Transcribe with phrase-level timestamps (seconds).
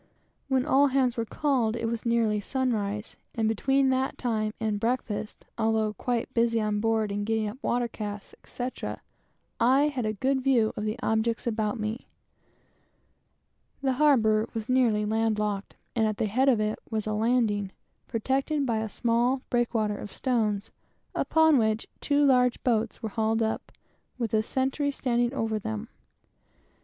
[0.47, 5.45] When all hands were called it was nearly sunrise, and between that time and breakfast,
[5.59, 9.03] although quite busy on board in getting up water casks, etc.,
[9.59, 12.07] I had a good view of the objects about me.
[13.83, 17.65] The harbor was nearly land locked, and at the head of it was a landing
[17.67, 17.75] place,
[18.07, 20.71] protected by a small breakwater of stones,
[21.13, 23.71] upon which two large boats were hauled up,
[24.17, 25.89] with a sentry standing over them.